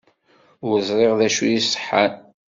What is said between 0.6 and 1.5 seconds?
Ur ẓriɣ d acu